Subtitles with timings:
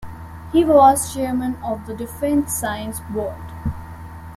[0.51, 3.35] He was Chairman of the Defense Science Board.